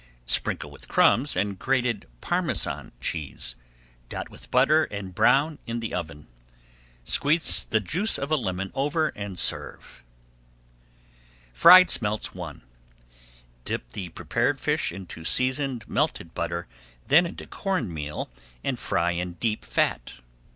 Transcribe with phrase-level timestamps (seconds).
[0.25, 3.55] Sprinkle with crumbs and grated Parmesan cheese,
[4.09, 6.25] dot with butter, and brown in the oven.
[7.03, 10.03] Squeeze the juice of a lemon over and serve.
[11.53, 12.61] FRIED SMELTS I
[13.63, 16.67] Dip the prepared fish into seasoned, melted butter,
[17.07, 18.31] then into corn meal,
[18.63, 20.13] and fry in deep fat.